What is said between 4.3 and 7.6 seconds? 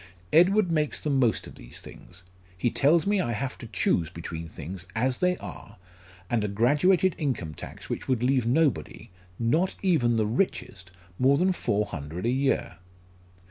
things as they are, and a graduated income